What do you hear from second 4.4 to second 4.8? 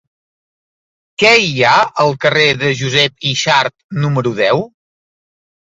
deu?